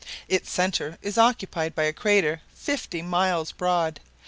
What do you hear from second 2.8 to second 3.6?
miles